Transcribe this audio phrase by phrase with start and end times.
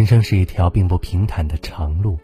[0.00, 2.18] 人生是一条并不平坦的长路，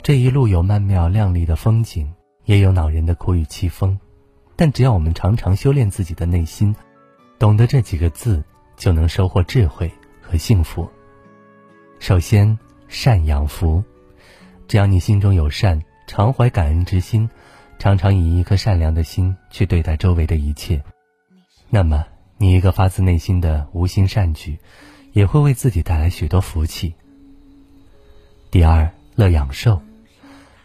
[0.00, 2.08] 这一路有曼妙亮丽的风景，
[2.44, 3.98] 也有恼人的苦雨凄风。
[4.54, 6.72] 但只要我们常常修炼自己的内心，
[7.36, 8.40] 懂得这几个字，
[8.76, 9.90] 就能收获智慧
[10.20, 10.88] 和幸福。
[11.98, 12.56] 首先，
[12.86, 13.82] 善养福。
[14.68, 17.28] 只要你心中有善，常怀感恩之心，
[17.80, 20.80] 常常以一颗善良的心去对待周围的一切，
[21.70, 22.06] 那么
[22.38, 24.56] 你一个发自内心的无心善举。
[25.12, 26.94] 也会为自己带来许多福气。
[28.50, 29.80] 第二，乐养寿。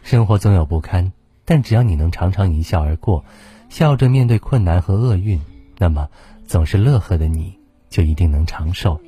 [0.02, 1.12] 生活总有不堪，
[1.44, 3.24] 但只要你能常常一笑而过，
[3.68, 5.40] 笑着面对困难和厄运，
[5.78, 6.08] 那么
[6.48, 7.56] 总是乐呵的你
[7.88, 9.00] 就一定能长寿。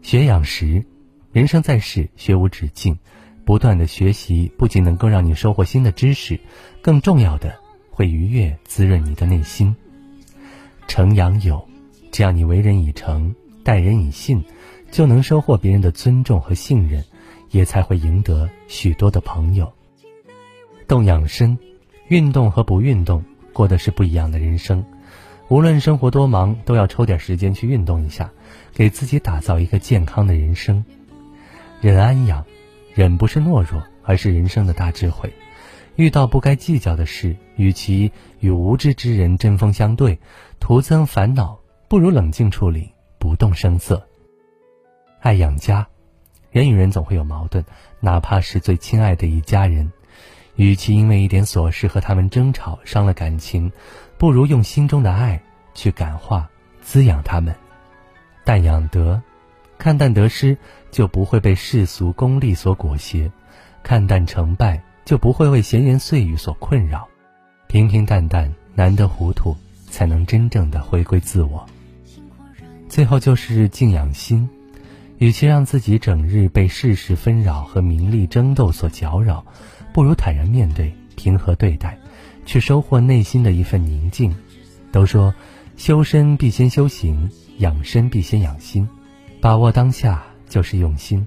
[0.00, 0.86] 学养识，
[1.32, 2.98] 人生在世，学无止境，
[3.44, 6.40] 不断的学习不仅能够让你收获新的知识，
[6.80, 7.54] 更重要的
[7.90, 9.76] 会愉悦滋润你的内心。
[10.88, 11.68] 诚养友，
[12.10, 13.34] 只要你为人以诚。
[13.62, 14.44] 待人以信，
[14.90, 17.02] 就能收获别人的尊重和信任，
[17.54, 19.72] 也才会赢得许多的朋友。
[20.88, 21.56] 动养生，
[22.08, 24.84] 运动和不运动过的是不一样的人生。
[25.46, 28.32] 无论生活多忙，都要抽点时间去运动一下，
[28.72, 30.84] 给自己打造一个健康的人生。
[31.80, 32.44] 忍安养，
[32.92, 35.32] 忍不是懦弱，而是人生的大智慧。
[35.94, 40.18] 遇到不该计较的事，与其与无知之人针锋相对，
[40.58, 42.90] 徒增烦恼，不如冷静处理。
[43.16, 44.06] 不动声色，
[45.20, 45.86] 爱养家。
[46.54, 47.64] 人与人总会有矛盾，
[47.98, 49.90] 哪怕是最亲爱的一家人，
[50.54, 53.72] 与其因为一点琐事和他们争吵伤了感情，
[54.16, 55.42] 不如用心中的爱
[55.74, 56.48] 去感化、
[56.80, 57.52] 滋养他们。
[58.44, 59.20] 淡养德，
[59.78, 60.56] 看淡得失，
[60.92, 63.28] 就不会被世俗功利所裹挟；
[63.82, 67.08] 看淡成败，就不会为闲言碎语所困扰。
[67.66, 69.56] 平平淡淡，难得糊涂，
[69.90, 71.66] 才能真正的回归自我。
[72.88, 74.48] 最后就是静养心，
[75.24, 79.42] 与其让自己整日被世事纷扰和名利争斗所搅扰，
[79.90, 81.98] 不如坦然面对，平和对待，
[82.44, 84.36] 去收获内心的一份宁静。
[84.92, 85.34] 都说
[85.78, 87.26] 修身必先修行，
[87.56, 88.86] 养身必先养心，
[89.40, 91.26] 把握当下就是用心。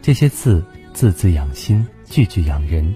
[0.00, 2.94] 这些字字字养心，句句养人。